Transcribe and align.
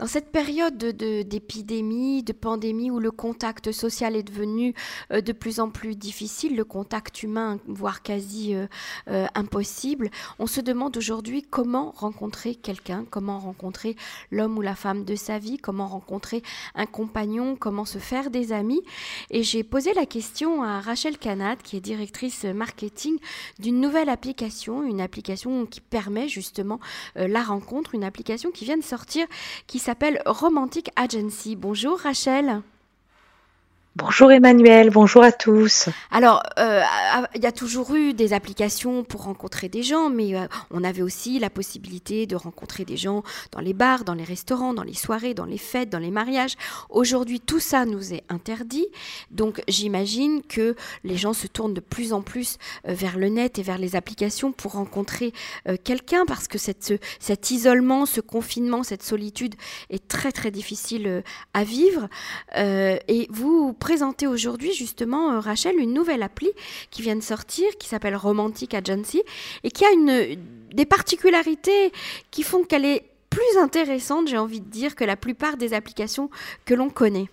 Dans 0.00 0.06
cette 0.06 0.32
période 0.32 0.78
d'épidémie, 0.78 2.22
de, 2.22 2.32
pandémie, 2.32 2.90
où 2.90 3.00
le 3.00 3.10
contact 3.10 3.70
social 3.70 4.16
est 4.16 4.22
devenu 4.22 4.72
euh, 5.12 5.20
de 5.20 5.32
plus 5.32 5.60
en 5.60 5.68
plus 5.68 5.94
difficile, 5.94 6.56
le 6.56 6.64
contact 6.64 7.22
humain, 7.22 7.58
voire 7.66 8.00
quasi 8.00 8.54
euh, 8.54 8.66
euh, 9.08 9.26
impossible, 9.34 10.08
on 10.38 10.46
se 10.46 10.62
demande 10.62 10.96
aujourd'hui 10.96 11.42
comment 11.42 11.92
rencontrer 11.94 12.54
quelqu'un, 12.54 13.04
comment 13.10 13.38
rencontrer 13.40 13.94
l'homme 14.30 14.56
ou 14.56 14.62
la 14.62 14.74
femme 14.74 15.04
de 15.04 15.16
sa 15.16 15.38
vie, 15.38 15.58
comment 15.58 15.86
rencontrer 15.86 16.42
un 16.74 16.86
compagnon, 16.86 17.54
comment 17.54 17.84
se 17.84 17.98
faire 17.98 18.30
des 18.30 18.54
amis. 18.54 18.80
Et 19.28 19.42
j'ai 19.42 19.62
posé 19.64 19.92
la 19.92 20.06
question 20.06 20.62
à 20.62 20.80
Rachel 20.80 21.18
Canad, 21.18 21.60
qui 21.60 21.76
est 21.76 21.80
directrice 21.80 22.44
marketing 22.44 23.18
d'une 23.58 23.82
nouvelle 23.82 24.08
application, 24.08 24.82
une 24.82 25.02
application 25.02 25.66
qui 25.66 25.82
permet 25.82 26.26
justement 26.26 26.80
la 27.16 27.42
rencontre, 27.42 27.94
une 27.94 28.04
application 28.04 28.50
qui 28.50 28.64
vient 28.64 28.78
de 28.78 28.82
sortir, 28.82 29.26
qui 29.66 29.78
s'appelle 29.78 29.89
Romantic 30.24 30.90
Agency. 30.96 31.56
Bonjour 31.56 31.98
Rachel. 31.98 32.62
Bonjour 34.00 34.32
Emmanuel, 34.32 34.88
bonjour 34.88 35.22
à 35.22 35.30
tous. 35.30 35.90
Alors, 36.10 36.42
euh, 36.58 36.80
il 37.34 37.42
y 37.42 37.46
a 37.46 37.52
toujours 37.52 37.94
eu 37.94 38.14
des 38.14 38.32
applications 38.32 39.04
pour 39.04 39.24
rencontrer 39.24 39.68
des 39.68 39.82
gens, 39.82 40.08
mais 40.08 40.34
euh, 40.34 40.46
on 40.70 40.84
avait 40.84 41.02
aussi 41.02 41.38
la 41.38 41.50
possibilité 41.50 42.26
de 42.26 42.34
rencontrer 42.34 42.86
des 42.86 42.96
gens 42.96 43.22
dans 43.52 43.60
les 43.60 43.74
bars, 43.74 44.04
dans 44.04 44.14
les 44.14 44.24
restaurants, 44.24 44.72
dans 44.72 44.84
les 44.84 44.94
soirées, 44.94 45.34
dans 45.34 45.44
les 45.44 45.58
fêtes, 45.58 45.90
dans 45.90 45.98
les 45.98 46.10
mariages. 46.10 46.54
Aujourd'hui, 46.88 47.40
tout 47.40 47.60
ça 47.60 47.84
nous 47.84 48.14
est 48.14 48.22
interdit, 48.30 48.86
donc 49.30 49.62
j'imagine 49.68 50.40
que 50.48 50.76
les 51.04 51.18
gens 51.18 51.34
se 51.34 51.46
tournent 51.46 51.74
de 51.74 51.80
plus 51.80 52.14
en 52.14 52.22
plus 52.22 52.56
euh, 52.88 52.94
vers 52.94 53.18
le 53.18 53.28
net 53.28 53.58
et 53.58 53.62
vers 53.62 53.78
les 53.78 53.96
applications 53.96 54.50
pour 54.50 54.72
rencontrer 54.72 55.34
quelqu'un, 55.84 56.24
parce 56.24 56.48
que 56.48 56.56
cet 56.56 57.50
isolement, 57.50 58.06
ce 58.06 58.22
confinement, 58.22 58.82
cette 58.82 59.02
solitude 59.02 59.54
est 59.90 60.08
très 60.08 60.32
très 60.32 60.50
difficile 60.50 61.22
à 61.52 61.64
vivre. 61.64 62.08
et 62.56 63.26
vous 63.30 63.74
présenter 63.90 64.28
aujourd'hui 64.28 64.72
justement, 64.72 65.32
euh, 65.32 65.40
Rachel, 65.40 65.76
une 65.76 65.92
nouvelle 65.92 66.22
appli 66.22 66.48
qui 66.92 67.02
vient 67.02 67.16
de 67.16 67.22
sortir, 67.22 67.66
qui 67.76 67.88
s'appelle 67.88 68.14
Romantic 68.14 68.72
Agency, 68.72 69.20
et 69.64 69.72
qui 69.72 69.84
a 69.84 69.90
une, 69.90 70.38
des 70.72 70.86
particularités 70.86 71.90
qui 72.30 72.44
font 72.44 72.62
qu'elle 72.62 72.84
est 72.84 73.02
plus 73.30 73.58
intéressante, 73.60 74.28
j'ai 74.28 74.38
envie 74.38 74.60
de 74.60 74.70
dire, 74.70 74.94
que 74.94 75.02
la 75.02 75.16
plupart 75.16 75.56
des 75.56 75.74
applications 75.74 76.30
que 76.66 76.74
l'on 76.74 76.88
connaît. 76.88 77.28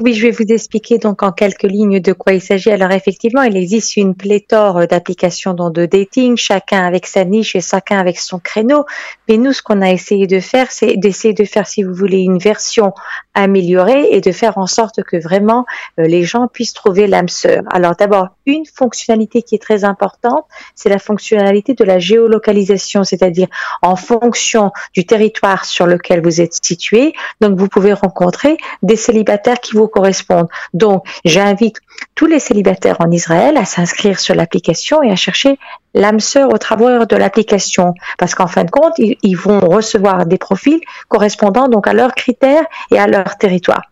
Oui, 0.00 0.14
je 0.14 0.26
vais 0.26 0.30
vous 0.30 0.52
expliquer 0.52 0.98
donc 0.98 1.22
en 1.22 1.30
quelques 1.30 1.62
lignes 1.62 2.00
de 2.00 2.12
quoi 2.12 2.32
il 2.32 2.40
s'agit. 2.40 2.70
Alors 2.70 2.90
effectivement, 2.90 3.42
il 3.42 3.56
existe 3.56 3.96
une 3.96 4.14
pléthore 4.14 4.86
d'applications 4.86 5.54
de 5.54 5.86
dating, 5.86 6.36
chacun 6.36 6.84
avec 6.84 7.06
sa 7.06 7.24
niche 7.24 7.54
et 7.54 7.60
chacun 7.60 7.98
avec 7.98 8.18
son 8.18 8.38
créneau. 8.38 8.84
Mais 9.28 9.36
nous, 9.36 9.52
ce 9.52 9.62
qu'on 9.62 9.82
a 9.82 9.90
essayé 9.90 10.26
de 10.26 10.40
faire, 10.40 10.70
c'est 10.70 10.96
d'essayer 10.96 11.34
de 11.34 11.44
faire, 11.44 11.66
si 11.66 11.82
vous 11.82 11.94
voulez, 11.94 12.18
une 12.18 12.38
version 12.38 12.92
améliorée 13.34 14.08
et 14.10 14.20
de 14.20 14.32
faire 14.32 14.58
en 14.58 14.66
sorte 14.66 15.02
que 15.02 15.16
vraiment 15.16 15.66
euh, 15.98 16.04
les 16.04 16.24
gens 16.24 16.48
puissent 16.48 16.72
trouver 16.72 17.06
l'âme 17.06 17.28
sœur. 17.28 17.62
Alors 17.70 17.94
d'abord, 17.96 18.28
une 18.46 18.64
fonctionnalité 18.66 19.42
qui 19.42 19.54
est 19.54 19.62
très 19.62 19.84
importante, 19.84 20.44
c'est 20.74 20.88
la 20.88 20.98
fonctionnalité 20.98 21.74
de 21.74 21.84
la 21.84 21.98
géolocalisation, 21.98 23.04
c'est-à-dire 23.04 23.48
en 23.82 23.96
fonction 23.96 24.72
du 24.92 25.06
territoire 25.06 25.64
sur 25.64 25.86
lequel 25.86 26.22
vous 26.22 26.40
êtes 26.40 26.58
situé. 26.64 27.14
Donc 27.40 27.58
vous 27.58 27.68
pouvez 27.68 27.92
rencontrer 27.92 28.56
des 28.82 28.96
célibataires 28.96 29.60
qui 29.60 29.76
vous 29.76 29.88
correspondent. 29.88 30.48
Donc, 30.72 31.04
j'invite 31.24 31.78
tous 32.14 32.26
les 32.26 32.38
célibataires 32.38 32.96
en 33.00 33.10
Israël 33.10 33.56
à 33.56 33.64
s'inscrire 33.64 34.20
sur 34.20 34.34
l'application 34.34 35.02
et 35.02 35.10
à 35.10 35.16
chercher 35.16 35.58
l'âme 35.94 36.20
sœur 36.20 36.52
au 36.52 36.58
travers 36.58 37.06
de 37.06 37.16
l'application. 37.16 37.94
Parce 38.18 38.34
qu'en 38.34 38.46
fin 38.46 38.64
de 38.64 38.70
compte, 38.70 38.94
ils, 38.98 39.36
vont 39.36 39.60
recevoir 39.60 40.26
des 40.26 40.38
profils 40.38 40.80
correspondant 41.08 41.68
donc 41.68 41.86
à 41.86 41.92
leurs 41.92 42.14
critères 42.14 42.64
et 42.90 42.98
à 42.98 43.06
leur 43.06 43.36
territoire. 43.38 43.82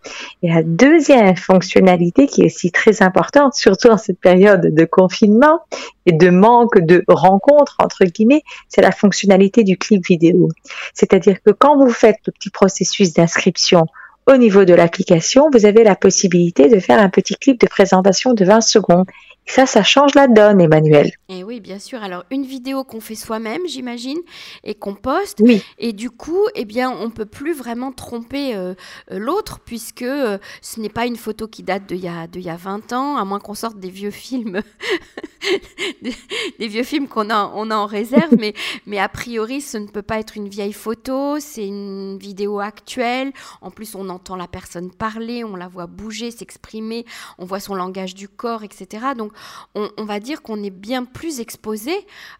Et 0.43 0.53
la 0.53 0.63
deuxième 0.63 1.37
fonctionnalité 1.37 2.27
qui 2.27 2.43
est 2.43 2.47
aussi 2.47 2.71
très 2.71 3.03
importante, 3.03 3.55
surtout 3.55 3.89
en 3.89 3.99
cette 3.99 4.21
période 4.21 4.75
de 4.75 4.85
confinement 4.85 5.61
et 6.07 6.13
de 6.13 6.31
manque 6.31 6.79
de 6.79 7.05
rencontres, 7.09 7.77
entre 7.79 8.05
guillemets, 8.05 8.43
c'est 8.69 8.83
la 8.83 8.93
fonctionnalité 8.93 9.63
du 9.63 9.77
clip 9.77 10.05
vidéo. 10.07 10.49
C'est-à-dire 10.95 11.37
que 11.45 11.51
quand 11.51 11.77
vous 11.77 11.91
faites 11.91 12.19
le 12.27 12.33
petit 12.33 12.51
processus 12.51 13.13
d'inscription 13.13 13.87
au 14.27 14.37
niveau 14.37 14.65
de 14.65 14.75
l'application, 14.75 15.49
vous 15.53 15.67
avez 15.67 15.85
la 15.85 15.97
possibilité 15.97 16.69
de 16.69 16.79
faire 16.79 17.01
un 17.01 17.09
petit 17.09 17.35
clip 17.35 17.61
de 17.61 17.67
présentation 17.67 18.35
de 18.35 18.45
20 18.45 18.61
secondes. 18.61 19.07
Ça, 19.47 19.67
ça 19.67 19.83
change 19.83 20.15
la 20.15 20.29
donne, 20.29 20.61
Emmanuel. 20.61 21.11
Et 21.29 21.43
oui, 21.43 21.61
bien 21.61 21.79
sûr. 21.79 22.03
Alors, 22.03 22.25
une 22.31 22.45
vidéo 22.45 22.85
qu'on 22.85 23.01
fait 23.01 23.17
soi-même, 23.17 23.63
j'imagine, 23.67 24.19
et 24.63 24.75
qu'on 24.75 24.95
poste. 24.95 25.41
Oui. 25.41 25.63
Et 25.79 25.93
du 25.93 26.11
coup, 26.11 26.47
eh 26.55 26.65
bien, 26.65 26.91
on 26.91 27.11
peut 27.11 27.27
plus 27.27 27.53
vraiment 27.53 27.91
tromper 27.91 28.55
euh, 28.55 28.75
euh, 29.11 29.19
l'autre, 29.19 29.59
puisque 29.65 30.03
euh, 30.03 30.39
ce 30.61 30.81
n'est 30.81 30.89
pas 30.89 31.07
une 31.07 31.17
photo 31.17 31.49
qui 31.49 31.65
date 31.65 31.87
d'il 31.87 31.99
y, 31.99 32.09
a, 32.09 32.29
de 32.29 32.39
y 32.39 32.51
a 32.51 32.57
20 32.57 32.93
ans, 32.93 33.17
à 33.17 33.25
moins 33.25 33.41
qu'on 33.41 33.55
sorte 33.55 33.79
des 33.79 33.91
vieux 33.91 34.13
films, 34.13 34.63
des, 36.03 36.69
vieux 36.69 36.83
films 36.83 37.09
qu'on 37.09 37.31
a, 37.31 37.51
on 37.55 37.71
a 37.71 37.77
en 37.77 37.87
réserve. 37.87 38.35
mais, 38.39 38.55
mais 38.87 38.99
a 38.99 39.09
priori, 39.09 39.61
ce 39.61 39.79
ne 39.79 39.87
peut 39.87 40.03
pas 40.03 40.19
être 40.19 40.37
une 40.37 40.49
vieille 40.49 40.73
photo, 40.73 41.39
c'est 41.41 41.67
une 41.67 42.19
vidéo 42.19 42.61
actuelle. 42.61 43.33
En 43.61 43.71
plus, 43.71 43.95
on 43.95 44.09
entend 44.09 44.37
la 44.37 44.49
personne 44.49 44.91
parler, 44.91 45.45
on 45.45 45.57
la 45.57 45.69
voit 45.69 45.87
bouger, 45.87 46.31
s'exprimer, 46.31 47.05
on 47.39 47.45
voit 47.45 47.61
son 47.61 47.75
langage 47.75 48.15
du 48.15 48.29
corps, 48.29 48.63
etc. 48.65 49.07
Donc, 49.17 49.33
on, 49.75 50.05
va 50.05 50.21
dire 50.21 50.43
qu'on 50.43 50.63
est 50.63 50.71
bien 50.71 51.05
plus 51.05 51.41
exposé 51.41 51.93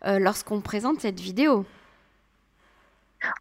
euh, 0.05 0.19
lorsqu'on 0.19 0.61
présente 0.61 1.01
cette 1.01 1.21
vidéo. 1.21 1.65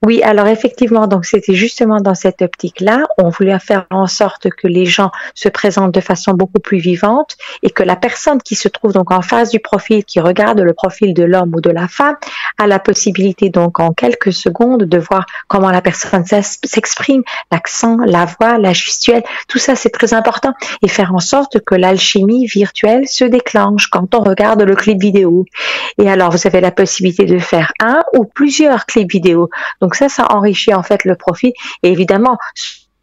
Oui, 0.03 0.21
alors 0.23 0.47
effectivement, 0.47 1.07
donc 1.07 1.25
c'était 1.25 1.53
justement 1.53 2.01
dans 2.01 2.15
cette 2.15 2.41
optique-là, 2.41 3.05
on 3.17 3.29
voulait 3.29 3.57
faire 3.59 3.85
en 3.91 4.07
sorte 4.07 4.49
que 4.49 4.67
les 4.67 4.85
gens 4.85 5.11
se 5.35 5.47
présentent 5.47 5.93
de 5.93 6.01
façon 6.01 6.33
beaucoup 6.33 6.59
plus 6.59 6.79
vivante 6.79 7.37
et 7.61 7.69
que 7.69 7.83
la 7.83 7.95
personne 7.95 8.41
qui 8.41 8.55
se 8.55 8.67
trouve 8.67 8.93
donc 8.93 9.11
en 9.11 9.21
face 9.21 9.51
du 9.51 9.59
profil, 9.59 10.03
qui 10.03 10.19
regarde 10.19 10.59
le 10.59 10.73
profil 10.73 11.13
de 11.13 11.23
l'homme 11.23 11.53
ou 11.55 11.61
de 11.61 11.69
la 11.69 11.87
femme, 11.87 12.15
a 12.57 12.67
la 12.67 12.79
possibilité 12.79 13.49
donc 13.49 13.79
en 13.79 13.91
quelques 13.91 14.33
secondes 14.33 14.83
de 14.83 14.97
voir 14.97 15.25
comment 15.47 15.69
la 15.69 15.81
personne 15.81 16.25
s'exprime, 16.25 17.23
l'accent, 17.51 17.97
la 18.05 18.25
voix, 18.25 18.57
la 18.57 18.73
gestuelle, 18.73 19.23
tout 19.47 19.59
ça 19.59 19.75
c'est 19.75 19.89
très 19.89 20.13
important 20.13 20.53
et 20.81 20.87
faire 20.87 21.13
en 21.13 21.19
sorte 21.19 21.59
que 21.59 21.75
l'alchimie 21.75 22.47
virtuelle 22.47 23.07
se 23.07 23.25
déclenche 23.25 23.87
quand 23.87 24.15
on 24.15 24.23
regarde 24.23 24.61
le 24.63 24.75
clip 24.75 24.99
vidéo. 24.99 25.45
Et 25.97 26.09
alors 26.09 26.31
vous 26.31 26.47
avez 26.47 26.61
la 26.61 26.71
possibilité 26.71 27.25
de 27.25 27.37
faire 27.37 27.71
un 27.79 28.01
ou 28.17 28.25
plusieurs 28.25 28.85
clips 28.85 29.11
vidéo. 29.11 29.49
Donc 29.79 29.95
ça, 29.95 30.09
ça 30.09 30.27
enrichit 30.29 30.73
en 30.73 30.83
fait 30.83 31.05
le 31.05 31.15
profit. 31.15 31.53
Et 31.83 31.91
évidemment, 31.91 32.37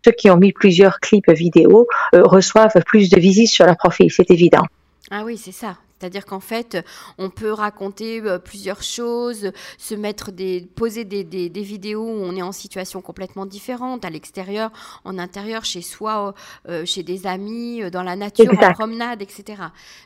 ceux 0.05 0.13
qui 0.13 0.31
ont 0.31 0.37
mis 0.37 0.53
plusieurs 0.53 1.01
clips 1.01 1.31
vidéo 1.31 1.87
euh, 2.15 2.23
reçoivent 2.25 2.83
plus 2.87 3.11
de 3.11 3.19
visites 3.19 3.51
sur 3.51 3.67
leur 3.67 3.77
profil, 3.77 4.11
c'est 4.11 4.31
évident. 4.31 4.65
Ah 5.11 5.23
oui, 5.25 5.37
c'est 5.39 5.53
ça. 5.53 5.77
C'est-à-dire 5.99 6.27
qu'en 6.27 6.39
fait, 6.39 6.79
on 7.19 7.29
peut 7.29 7.51
raconter 7.51 8.21
euh, 8.21 8.39
plusieurs 8.39 8.83
choses, 8.83 9.51
se 9.79 9.95
mettre 9.97 10.31
des, 10.31 10.69
poser 10.77 11.05
des, 11.05 11.49
vidéos 11.63 12.05
où 12.05 12.23
on 12.23 12.37
est 12.37 12.43
en 12.43 12.53
situation 12.53 13.01
complètement 13.01 13.47
différente, 13.47 14.05
à 14.05 14.11
l'extérieur, 14.11 14.71
en 15.05 15.19
intérieur, 15.19 15.65
chez 15.65 15.83
soi, 15.83 16.35
euh, 16.69 16.85
chez 16.85 17.03
des 17.03 17.27
amis, 17.27 17.91
dans 17.91 18.05
la 18.05 18.15
nature, 18.15 18.53
en 18.53 18.73
promenade, 18.73 19.23
etc. 19.23 19.61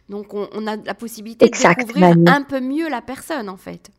Donc, 0.09 0.33
on, 0.33 0.67
a 0.67 0.77
la 0.77 0.95
possibilité 0.95 1.47
de 1.47 1.53
découvrir 1.53 2.17
un 2.27 2.43
peu 2.43 2.61
mieux 2.61 2.89
la 2.89 3.03
personne, 3.03 3.51
en 3.51 3.59
fait. 3.59 3.91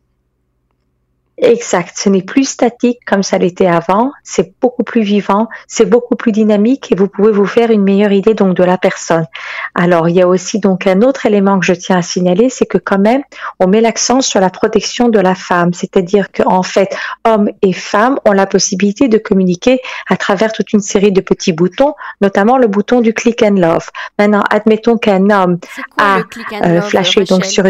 Exact. 1.36 1.94
Ce 1.96 2.08
n'est 2.08 2.22
plus 2.22 2.44
statique 2.44 3.00
comme 3.06 3.24
ça 3.24 3.38
l'était 3.38 3.66
avant. 3.66 4.12
C'est 4.22 4.54
beaucoup 4.60 4.84
plus 4.84 5.02
vivant, 5.02 5.48
c'est 5.66 5.84
beaucoup 5.84 6.14
plus 6.14 6.30
dynamique 6.30 6.92
et 6.92 6.94
vous 6.94 7.08
pouvez 7.08 7.32
vous 7.32 7.46
faire 7.46 7.70
une 7.70 7.82
meilleure 7.82 8.12
idée 8.12 8.34
donc 8.34 8.56
de 8.56 8.62
la 8.62 8.78
personne. 8.78 9.26
Alors 9.74 10.08
il 10.08 10.14
y 10.14 10.22
a 10.22 10.28
aussi 10.28 10.60
donc 10.60 10.86
un 10.86 11.02
autre 11.02 11.26
élément 11.26 11.58
que 11.58 11.66
je 11.66 11.72
tiens 11.72 11.98
à 11.98 12.02
signaler, 12.02 12.50
c'est 12.50 12.66
que 12.66 12.78
quand 12.78 13.00
même 13.00 13.22
on 13.58 13.66
met 13.66 13.80
l'accent 13.80 14.20
sur 14.20 14.40
la 14.40 14.48
protection 14.48 15.08
de 15.08 15.18
la 15.18 15.34
femme, 15.34 15.72
c'est-à-dire 15.72 16.30
qu'en 16.30 16.62
fait 16.62 16.96
hommes 17.24 17.50
et 17.62 17.72
femmes 17.72 18.20
ont 18.24 18.32
la 18.32 18.46
possibilité 18.46 19.08
de 19.08 19.18
communiquer 19.18 19.80
à 20.08 20.16
travers 20.16 20.52
toute 20.52 20.72
une 20.72 20.80
série 20.80 21.10
de 21.10 21.20
petits 21.20 21.52
boutons, 21.52 21.94
notamment 22.20 22.58
le 22.58 22.68
bouton 22.68 23.00
du 23.00 23.12
click 23.12 23.42
and 23.42 23.56
love. 23.56 23.90
Maintenant, 24.18 24.44
admettons 24.50 24.98
qu'un 24.98 25.30
homme 25.30 25.58
a 25.98 26.20
euh, 26.62 26.80
flashé 26.80 27.24
donc 27.24 27.44
sur 27.44 27.64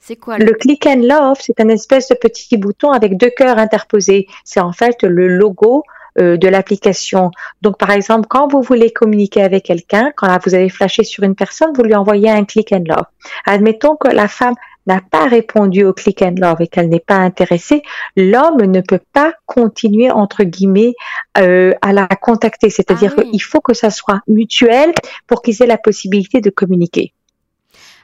c'est 0.00 0.16
quoi 0.16 0.38
le... 0.38 0.52
click 0.52 0.86
and 0.86 1.02
love 1.02 1.38
C'est 1.40 1.60
un 1.60 1.68
espèce 1.68 2.08
de 2.08 2.14
petit 2.14 2.56
bouton 2.56 2.90
avec 2.90 3.16
deux 3.16 3.30
cœurs 3.30 3.58
interposés. 3.58 4.26
C'est 4.44 4.60
en 4.60 4.72
fait 4.72 5.02
le 5.02 5.28
logo 5.28 5.82
euh, 6.18 6.36
de 6.36 6.48
l'application. 6.48 7.30
Donc, 7.62 7.78
par 7.78 7.90
exemple, 7.90 8.26
quand 8.28 8.48
vous 8.48 8.62
voulez 8.62 8.90
communiquer 8.90 9.42
avec 9.42 9.64
quelqu'un, 9.64 10.10
quand 10.16 10.36
vous 10.44 10.54
avez 10.54 10.68
flashé 10.68 11.04
sur 11.04 11.22
une 11.22 11.34
personne, 11.34 11.70
vous 11.76 11.82
lui 11.82 11.94
envoyez 11.94 12.30
un 12.30 12.44
click 12.44 12.72
and 12.72 12.84
love. 12.86 13.04
Admettons 13.46 13.96
que 13.96 14.08
la 14.08 14.26
femme 14.26 14.54
n'a 14.88 15.00
pas 15.00 15.26
répondu 15.26 15.84
au 15.84 15.92
click 15.92 16.22
and 16.22 16.34
love 16.38 16.60
et 16.60 16.66
qu'elle 16.66 16.88
n'est 16.88 16.98
pas 16.98 17.16
intéressée, 17.16 17.82
l'homme 18.16 18.62
ne 18.62 18.80
peut 18.80 19.00
pas 19.12 19.34
continuer 19.46 20.10
entre 20.10 20.44
guillemets 20.44 20.94
euh, 21.36 21.74
à 21.82 21.92
la 21.92 22.08
contacter. 22.08 22.70
C'est-à-dire 22.70 23.14
ah 23.16 23.22
qu'il 23.22 23.42
faut 23.42 23.60
que 23.60 23.74
ça 23.74 23.90
soit 23.90 24.20
mutuel 24.26 24.92
pour 25.26 25.42
qu'ils 25.42 25.62
aient 25.62 25.66
la 25.66 25.78
possibilité 25.78 26.40
de 26.40 26.50
communiquer. 26.50 27.12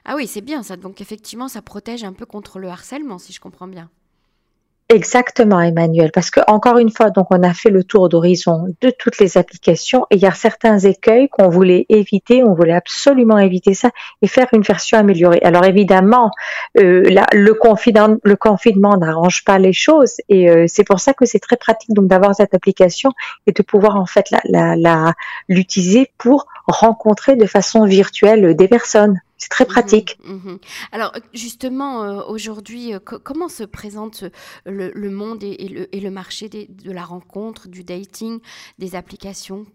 Ah 0.04 0.14
oui, 0.16 0.26
c'est 0.26 0.42
bien 0.42 0.62
ça. 0.62 0.76
Donc 0.76 1.00
effectivement, 1.00 1.48
ça 1.48 1.62
protège 1.62 2.04
un 2.04 2.12
peu 2.12 2.26
contre 2.26 2.58
le 2.58 2.68
harcèlement, 2.68 3.18
si 3.18 3.32
je 3.32 3.40
comprends 3.40 3.68
bien. 3.68 3.88
Exactement, 4.90 5.62
Emmanuel, 5.62 6.10
parce 6.12 6.30
que 6.30 6.40
encore 6.46 6.76
une 6.76 6.90
fois, 6.90 7.08
donc 7.08 7.28
on 7.30 7.42
a 7.42 7.54
fait 7.54 7.70
le 7.70 7.84
tour 7.84 8.10
d'horizon 8.10 8.66
de 8.82 8.90
toutes 8.90 9.18
les 9.18 9.38
applications 9.38 10.04
et 10.10 10.16
il 10.16 10.20
y 10.20 10.26
a 10.26 10.32
certains 10.32 10.78
écueils 10.78 11.30
qu'on 11.30 11.48
voulait 11.48 11.86
éviter, 11.88 12.44
on 12.44 12.52
voulait 12.52 12.74
absolument 12.74 13.38
éviter 13.38 13.72
ça 13.72 13.90
et 14.20 14.26
faire 14.26 14.46
une 14.52 14.60
version 14.60 14.98
améliorée. 14.98 15.40
Alors 15.42 15.64
évidemment, 15.64 16.30
euh, 16.78 17.02
le 17.32 17.52
confinement, 17.54 18.18
le 18.22 18.36
confinement 18.36 18.98
n'arrange 18.98 19.42
pas 19.44 19.58
les 19.58 19.72
choses 19.72 20.16
et 20.28 20.50
euh, 20.50 20.66
c'est 20.68 20.84
pour 20.84 21.00
ça 21.00 21.14
que 21.14 21.24
c'est 21.24 21.40
très 21.40 21.56
pratique 21.56 21.94
donc 21.94 22.06
d'avoir 22.06 22.34
cette 22.34 22.52
application 22.52 23.10
et 23.46 23.52
de 23.52 23.62
pouvoir 23.62 23.96
en 23.96 24.04
fait 24.04 24.34
l'utiliser 25.48 26.10
pour 26.18 26.46
rencontrer 26.66 27.36
de 27.36 27.46
façon 27.46 27.86
virtuelle 27.86 28.54
des 28.54 28.68
personnes. 28.68 29.18
C'est 29.44 29.50
très 29.50 29.64
mhm, 29.64 29.70
pratique. 29.70 30.18
Mhm. 30.24 30.58
Alors 30.90 31.12
justement, 31.34 32.02
euh, 32.02 32.22
aujourd'hui, 32.26 32.94
euh, 32.94 32.98
comment 32.98 33.50
se 33.50 33.62
présente 33.62 34.24
le, 34.64 35.10
monde 35.10 35.44
et, 35.44 35.68
le, 35.68 35.94
et, 35.94 36.00
le, 36.00 36.10
marché 36.10 36.48
de 36.48 36.90
la 36.90 37.04
rencontre, 37.04 37.68
du 37.68 37.84
dating, 37.84 38.40
des 38.78 38.96
applications? 38.96 39.66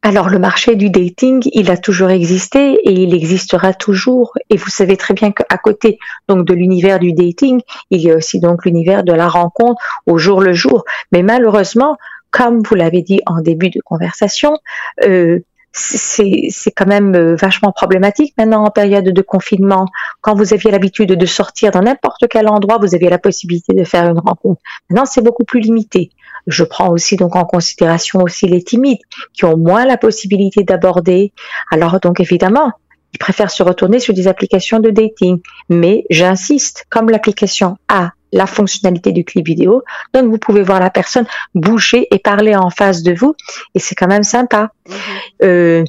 Alors 0.00 0.30
le 0.30 0.38
marché 0.38 0.74
du 0.74 0.88
dating, 0.88 1.42
il 1.52 1.70
a 1.70 1.76
toujours 1.76 2.08
existé 2.08 2.78
et 2.82 2.92
il 2.92 3.14
existera 3.14 3.74
toujours. 3.74 4.32
Et 4.48 4.56
vous 4.56 4.70
savez 4.70 4.96
très 4.96 5.12
bien 5.12 5.30
qu'à 5.30 5.58
côté 5.58 5.98
donc 6.28 6.46
de 6.46 6.54
l'univers 6.54 6.98
du 6.98 7.12
dating, 7.12 7.60
il 7.90 8.00
y 8.00 8.10
a 8.10 8.16
aussi 8.16 8.40
donc 8.40 8.64
l'univers 8.64 9.04
de 9.04 9.12
la 9.12 9.28
rencontre 9.28 9.82
au 10.06 10.16
jour 10.16 10.40
le 10.40 10.54
jour. 10.54 10.84
Mais 11.12 11.22
malheureusement, 11.22 11.98
comme 12.30 12.62
vous 12.62 12.74
l'avez 12.74 13.02
dit 13.02 13.20
en 13.26 13.40
début 13.40 13.70
de 13.70 13.80
conversation, 13.84 14.58
euh, 15.04 15.40
c'est 15.72 16.70
quand 16.74 16.86
même 16.86 17.14
euh, 17.14 17.36
vachement 17.36 17.72
problématique 17.72 18.34
maintenant 18.38 18.64
en 18.64 18.70
période 18.70 19.04
de 19.04 19.22
confinement. 19.22 19.86
Quand 20.20 20.34
vous 20.34 20.52
aviez 20.52 20.70
l'habitude 20.70 21.12
de 21.12 21.26
sortir 21.26 21.70
dans 21.70 21.82
n'importe 21.82 22.26
quel 22.28 22.48
endroit, 22.48 22.78
vous 22.78 22.94
aviez 22.94 23.10
la 23.10 23.18
possibilité 23.18 23.74
de 23.74 23.84
faire 23.84 24.08
une 24.08 24.18
rencontre. 24.18 24.60
Maintenant, 24.90 25.04
c'est 25.04 25.22
beaucoup 25.22 25.44
plus 25.44 25.60
limité. 25.60 26.10
Je 26.46 26.64
prends 26.64 26.90
aussi 26.90 27.16
donc 27.16 27.36
en 27.36 27.44
considération 27.44 28.20
aussi 28.20 28.46
les 28.46 28.62
timides 28.62 29.00
qui 29.34 29.44
ont 29.44 29.56
moins 29.56 29.84
la 29.84 29.98
possibilité 29.98 30.64
d'aborder. 30.64 31.32
Alors 31.70 32.00
donc 32.00 32.20
évidemment, 32.20 32.72
ils 33.14 33.18
préfèrent 33.18 33.50
se 33.50 33.62
retourner 33.62 33.98
sur 33.98 34.14
des 34.14 34.28
applications 34.28 34.80
de 34.80 34.90
dating. 34.90 35.40
Mais 35.68 36.04
j'insiste, 36.10 36.86
comme 36.90 37.10
l'application 37.10 37.76
a 37.88 38.12
la 38.32 38.46
fonctionnalité 38.46 39.12
du 39.12 39.24
clip 39.24 39.46
vidéo. 39.46 39.82
Donc, 40.14 40.26
vous 40.30 40.38
pouvez 40.38 40.62
voir 40.62 40.80
la 40.80 40.90
personne 40.90 41.26
bouger 41.54 42.06
et 42.10 42.18
parler 42.18 42.54
en 42.54 42.70
face 42.70 43.02
de 43.02 43.14
vous. 43.14 43.34
Et 43.74 43.78
c'est 43.78 43.94
quand 43.94 44.08
même 44.08 44.22
sympa. 44.22 44.70
Mhm. 44.88 44.94
Euh, 45.42 45.84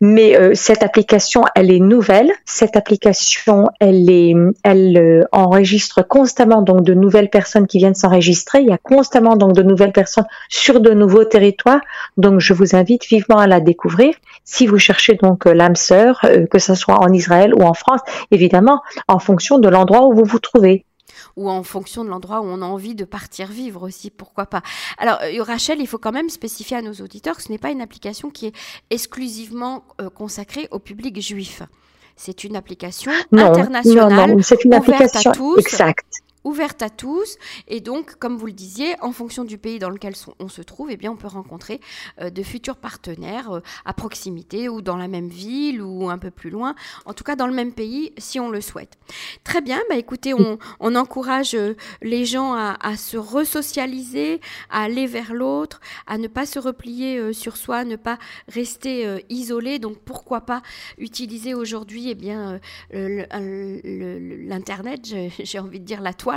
mais 0.00 0.36
euh, 0.38 0.52
cette 0.54 0.82
application, 0.82 1.44
elle 1.54 1.70
est 1.70 1.80
nouvelle. 1.80 2.30
Cette 2.44 2.76
application, 2.76 3.68
elle 3.80 4.08
est, 4.08 4.34
elle 4.62 4.96
euh, 4.96 5.24
enregistre 5.32 6.02
constamment 6.02 6.62
donc 6.62 6.84
de 6.84 6.94
nouvelles 6.94 7.30
personnes 7.30 7.66
qui 7.66 7.78
viennent 7.78 7.94
s'enregistrer. 7.94 8.60
Il 8.60 8.68
y 8.68 8.72
a 8.72 8.78
constamment 8.78 9.36
donc 9.36 9.52
de 9.54 9.62
nouvelles 9.62 9.92
personnes 9.92 10.26
sur 10.48 10.80
de 10.80 10.92
nouveaux 10.92 11.24
territoires. 11.24 11.80
Donc, 12.16 12.40
je 12.40 12.54
vous 12.54 12.74
invite 12.74 13.06
vivement 13.06 13.38
à 13.38 13.46
la 13.46 13.60
découvrir. 13.60 14.14
Si 14.44 14.66
vous 14.66 14.78
cherchez 14.78 15.14
donc 15.14 15.44
l'âme 15.46 15.76
sœur, 15.76 16.20
que 16.50 16.58
ce 16.58 16.74
soit 16.74 17.00
en 17.00 17.12
Israël 17.12 17.54
ou 17.54 17.62
en 17.62 17.74
France, 17.74 18.00
évidemment, 18.30 18.82
en 19.08 19.18
fonction 19.18 19.58
de 19.58 19.68
l'endroit 19.68 20.06
où 20.06 20.14
vous 20.14 20.24
vous 20.24 20.38
trouvez 20.38 20.84
ou 21.36 21.50
en 21.50 21.62
fonction 21.62 22.04
de 22.04 22.08
l'endroit 22.08 22.40
où 22.40 22.44
on 22.44 22.62
a 22.62 22.66
envie 22.66 22.94
de 22.94 23.04
partir 23.04 23.48
vivre 23.48 23.86
aussi, 23.86 24.10
pourquoi 24.10 24.46
pas. 24.46 24.62
Alors 24.98 25.18
euh, 25.22 25.42
Rachel, 25.42 25.80
il 25.80 25.86
faut 25.86 25.98
quand 25.98 26.12
même 26.12 26.28
spécifier 26.28 26.76
à 26.76 26.82
nos 26.82 26.94
auditeurs 26.94 27.36
que 27.36 27.42
ce 27.42 27.50
n'est 27.50 27.58
pas 27.58 27.70
une 27.70 27.80
application 27.80 28.30
qui 28.30 28.46
est 28.46 28.56
exclusivement 28.90 29.84
euh, 30.00 30.10
consacrée 30.10 30.68
au 30.70 30.78
public 30.78 31.20
juif. 31.20 31.62
C'est 32.16 32.44
une 32.44 32.54
application 32.54 33.10
internationale 33.32 34.30
non, 34.30 34.42
c'est 34.42 34.64
une 34.64 34.74
application 34.74 35.32
à 35.32 35.34
tous, 35.34 35.58
exact 35.58 36.23
ouverte 36.44 36.82
à 36.82 36.90
tous. 36.90 37.38
Et 37.68 37.80
donc, 37.80 38.16
comme 38.16 38.36
vous 38.36 38.46
le 38.46 38.52
disiez, 38.52 38.94
en 39.00 39.12
fonction 39.12 39.44
du 39.44 39.58
pays 39.58 39.78
dans 39.78 39.90
lequel 39.90 40.14
on 40.38 40.48
se 40.48 40.62
trouve, 40.62 40.90
eh 40.90 40.96
bien, 40.96 41.10
on 41.10 41.16
peut 41.16 41.26
rencontrer 41.26 41.80
euh, 42.20 42.30
de 42.30 42.42
futurs 42.42 42.76
partenaires 42.76 43.50
euh, 43.50 43.60
à 43.84 43.94
proximité 43.94 44.68
ou 44.68 44.82
dans 44.82 44.96
la 44.96 45.08
même 45.08 45.28
ville 45.28 45.82
ou 45.82 46.10
un 46.10 46.18
peu 46.18 46.30
plus 46.30 46.50
loin. 46.50 46.74
En 47.06 47.14
tout 47.14 47.24
cas, 47.24 47.36
dans 47.36 47.46
le 47.46 47.54
même 47.54 47.72
pays, 47.72 48.12
si 48.18 48.38
on 48.38 48.50
le 48.50 48.60
souhaite. 48.60 48.98
Très 49.42 49.60
bien. 49.60 49.80
Bah, 49.88 49.96
écoutez, 49.96 50.34
on, 50.34 50.58
encourage 50.94 51.54
euh, 51.54 51.74
les 52.02 52.24
gens 52.24 52.54
à, 52.54 52.96
se 52.96 53.16
resocialiser, 53.16 54.40
à 54.70 54.82
aller 54.82 55.06
vers 55.06 55.34
l'autre, 55.34 55.80
à 56.06 56.18
ne 56.18 56.28
pas 56.28 56.46
se 56.46 56.58
replier 56.58 57.32
sur 57.32 57.56
soi, 57.56 57.78
à 57.78 57.84
ne 57.84 57.96
pas 57.96 58.18
rester 58.48 59.24
isolé. 59.28 59.80
Donc, 59.80 59.98
pourquoi 59.98 60.42
pas 60.42 60.62
utiliser 60.98 61.54
aujourd'hui, 61.54 62.10
eh 62.10 62.14
l'internet, 62.92 65.02
j'ai 65.42 65.58
envie 65.58 65.80
de 65.80 65.84
dire 65.84 66.00
la 66.00 66.14
toile 66.14 66.33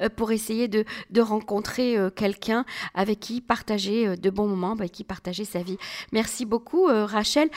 euh, 0.00 0.08
pour 0.14 0.32
essayer 0.32 0.68
de, 0.68 0.84
rencontrer 1.18 1.96
euh, 1.96 2.10
quelqu'un 2.10 2.64
avec 2.94 3.20
qui 3.20 3.40
partager 3.40 4.06
euh, 4.06 4.16
de 4.16 4.30
bons 4.30 4.46
moments, 4.46 4.72
avec 4.72 4.92
qui 4.92 5.04
partager 5.04 5.44
sa 5.44 5.60
vie. 5.60 5.76
Merci 6.12 6.46
beaucoup, 6.46 6.86
Rachel. 6.86 7.48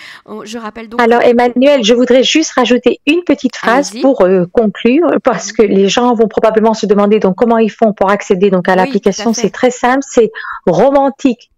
Je 0.44 0.58
rappelle 0.58 0.90
donc. 0.90 1.02
Alors, 1.02 1.22
Emmanuel, 1.22 1.84
je 1.84 1.94
voudrais 1.94 2.24
juste 2.24 2.54
rajouter 2.54 3.00
une 3.06 3.24
petite 3.24 3.56
phrase 3.56 3.94
pour 4.02 4.26
conclure, 4.52 5.08
parce 5.24 5.52
que 5.52 5.62
les 5.62 5.90
gens 5.90 6.14
vont 6.14 6.28
probablement 6.28 6.74
se 6.74 6.86
demander 6.86 7.20
donc 7.20 7.36
comment 7.36 7.58
ils 7.58 7.72
font 7.72 7.94
pour 7.94 8.10
accéder 8.10 8.50
donc 8.50 8.68
à 8.68 8.76
l'application. 8.76 9.34
C'est 9.34 9.50
très 9.52 9.72
simple, 9.72 10.04
c'est 10.08 10.32
romantique 10.66 11.52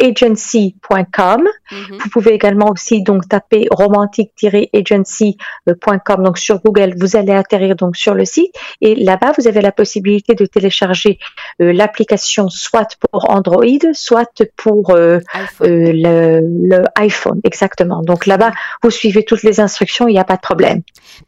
agency.com. 0.00 1.42
Mhm. 1.70 1.98
Vous 1.98 2.08
pouvez 2.10 2.32
également 2.32 2.70
aussi 2.70 3.02
donc 3.02 3.28
taper 3.28 3.68
romantique-agency.com 3.70 6.22
donc 6.22 6.38
sur 6.38 6.60
Google, 6.60 6.94
vous 6.98 7.16
allez 7.16 7.32
atterrir 7.32 7.76
donc 7.76 7.96
sur 7.96 8.14
le 8.14 8.24
site 8.24 8.54
et 8.80 8.94
là-bas 8.94 9.32
vous 9.38 9.46
avez 9.48 9.60
la 9.60 9.72
possibilité 9.72 10.34
de 10.34 10.46
télécharger 10.46 11.18
euh, 11.60 11.72
l'application 11.72 12.48
soit 12.48 12.96
pour 13.10 13.30
Android, 13.30 13.64
soit 13.92 14.44
pour 14.56 14.90
euh, 14.90 15.18
euh, 15.62 15.92
le, 15.92 16.84
iPhone 16.96 17.40
exactement. 17.44 18.02
Donc 18.02 18.26
là-bas 18.26 18.52
vous 18.82 18.90
suivez 18.90 19.24
toutes 19.24 19.42
les 19.42 19.60
instructions, 19.60 20.08
il 20.08 20.12
n'y 20.12 20.18
a 20.18 20.24
pas 20.24 20.36
de 20.36 20.42
problème. 20.42 20.82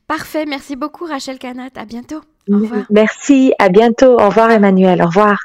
Parfait, 0.06 0.46
merci 0.46 0.76
beaucoup 0.76 1.04
Rachel 1.04 1.38
Canat, 1.38 1.70
à 1.76 1.84
bientôt. 1.84 2.22
Merci, 2.90 3.52
à 3.58 3.70
bientôt. 3.70 4.20
Au 4.20 4.28
revoir 4.28 4.52
Emmanuel, 4.52 5.02
au 5.02 5.06
revoir. 5.06 5.36